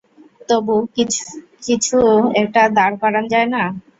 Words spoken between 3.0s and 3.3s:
করান